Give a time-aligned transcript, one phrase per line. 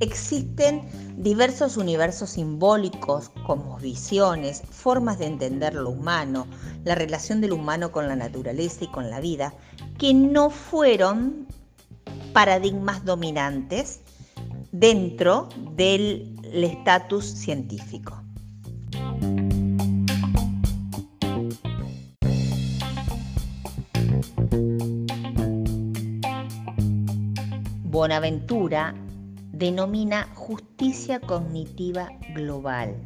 [0.00, 0.82] Existen
[1.16, 6.46] diversos universos simbólicos, como visiones, formas de entender lo humano,
[6.84, 9.54] la relación del humano con la naturaleza y con la vida,
[9.98, 11.46] que no fueron
[12.32, 14.00] paradigmas dominantes
[14.72, 18.22] dentro del estatus científico.
[28.02, 28.96] Bonaventura
[29.52, 32.96] denomina justicia cognitiva global.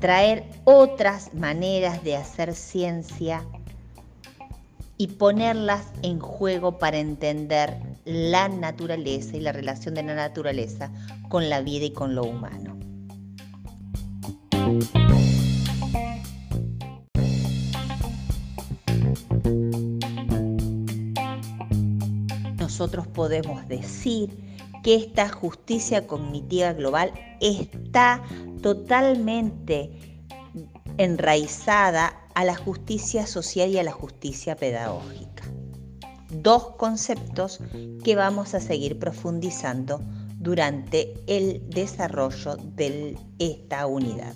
[0.00, 3.46] Traer otras maneras de hacer ciencia
[4.98, 10.90] y ponerlas en juego para entender la naturaleza y la relación de la naturaleza
[11.28, 12.75] con la vida y con lo humano.
[22.78, 24.36] Nosotros podemos decir
[24.82, 27.10] que esta justicia cognitiva global
[27.40, 28.22] está
[28.60, 30.20] totalmente
[30.98, 35.44] enraizada a la justicia social y a la justicia pedagógica.
[36.28, 37.60] Dos conceptos
[38.04, 40.02] que vamos a seguir profundizando
[40.38, 44.34] durante el desarrollo de esta unidad.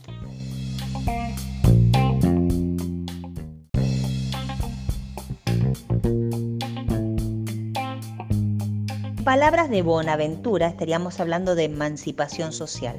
[9.30, 12.98] Palabras de Bonaventura estaríamos hablando de emancipación social.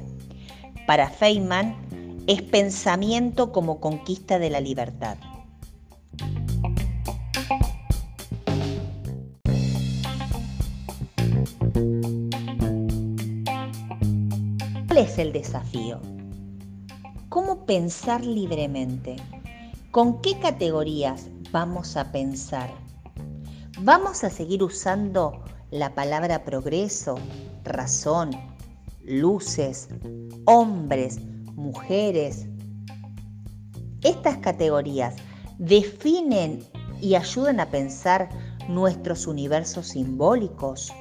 [0.86, 1.76] Para Feynman
[2.26, 5.18] es pensamiento como conquista de la libertad.
[14.86, 16.00] ¿Cuál es el desafío?
[17.28, 19.16] ¿Cómo pensar libremente?
[19.90, 22.70] ¿Con qué categorías vamos a pensar?
[23.80, 27.14] ¿Vamos a seguir usando la palabra progreso,
[27.64, 28.30] razón,
[29.02, 29.88] luces,
[30.44, 31.18] hombres,
[31.54, 32.46] mujeres.
[34.02, 35.16] Estas categorías
[35.56, 36.62] definen
[37.00, 38.28] y ayudan a pensar
[38.68, 40.92] nuestros universos simbólicos.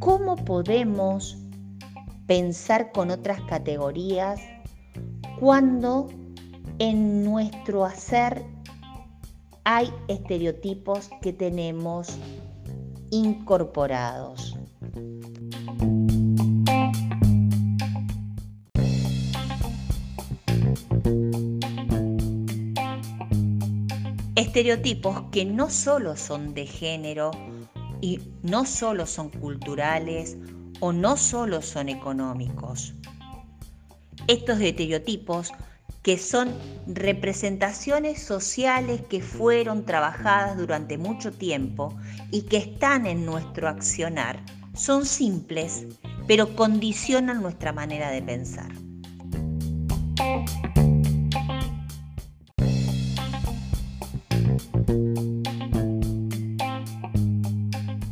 [0.00, 1.39] ¿Cómo podemos
[2.30, 4.40] pensar con otras categorías
[5.40, 6.06] cuando
[6.78, 8.44] en nuestro hacer
[9.64, 12.16] hay estereotipos que tenemos
[13.10, 14.56] incorporados.
[24.36, 27.32] Estereotipos que no solo son de género
[28.00, 30.36] y no solo son culturales
[30.80, 32.94] o no solo son económicos.
[34.26, 35.52] Estos estereotipos
[36.02, 36.52] que son
[36.86, 41.94] representaciones sociales que fueron trabajadas durante mucho tiempo
[42.30, 44.42] y que están en nuestro accionar,
[44.74, 45.86] son simples,
[46.26, 48.70] pero condicionan nuestra manera de pensar.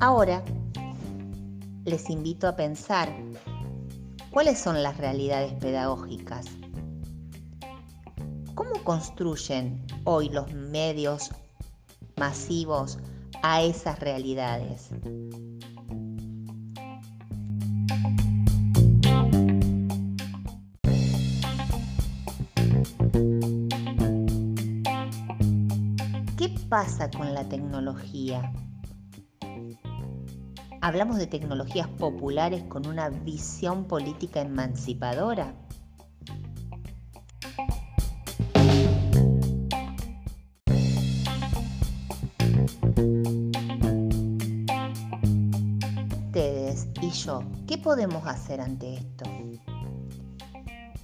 [0.01, 0.45] Ahora,
[1.89, 3.09] les invito a pensar
[4.31, 6.45] cuáles son las realidades pedagógicas.
[8.55, 11.31] ¿Cómo construyen hoy los medios
[12.17, 12.99] masivos
[13.43, 14.91] a esas realidades?
[26.37, 28.53] ¿Qué pasa con la tecnología?
[30.81, 35.53] Hablamos de tecnologías populares con una visión política emancipadora.
[46.27, 49.25] Ustedes y yo, ¿qué podemos hacer ante esto?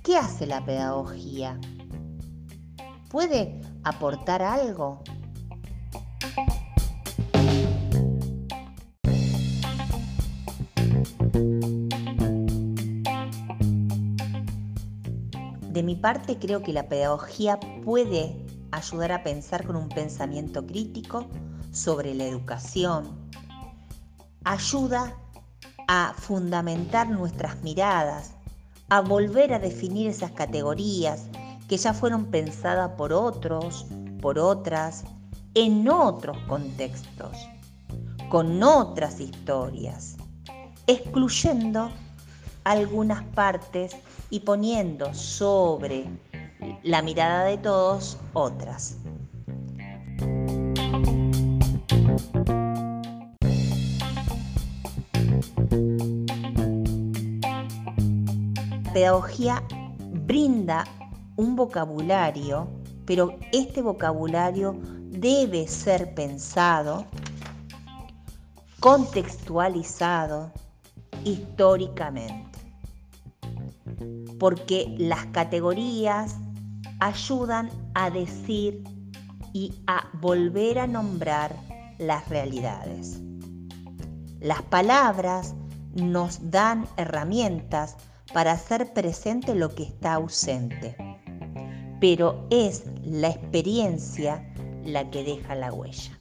[0.05, 1.59] ¿Qué hace la pedagogía?
[3.11, 5.03] ¿Puede aportar algo?
[15.75, 21.27] De mi parte creo que la pedagogía puede ayudar a pensar con un pensamiento crítico
[21.73, 23.29] sobre la educación.
[24.45, 25.17] Ayuda
[25.89, 28.35] a fundamentar nuestras miradas,
[28.89, 31.25] a volver a definir esas categorías
[31.69, 33.85] que ya fueron pensadas por otros,
[34.23, 35.03] por otras,
[35.55, 37.37] en otros contextos,
[38.29, 40.15] con otras historias,
[40.87, 41.91] excluyendo
[42.65, 43.97] algunas partes
[44.31, 46.07] y poniendo sobre
[46.83, 48.97] la mirada de todos otras.
[58.93, 59.63] Pedagogía
[60.25, 60.85] brinda
[61.37, 62.69] un vocabulario,
[63.05, 64.79] pero este vocabulario
[65.11, 67.05] debe ser pensado,
[68.79, 70.53] contextualizado
[71.25, 72.54] históricamente,
[74.45, 76.37] porque las categorías
[77.01, 78.85] ayudan a decir
[79.55, 81.57] y a volver a nombrar
[81.97, 83.23] las realidades.
[84.41, 85.55] Las palabras
[85.95, 87.97] nos dan herramientas
[88.35, 90.95] para hacer presente lo que está ausente,
[91.99, 94.47] pero es la experiencia
[94.85, 96.21] la que deja la huella.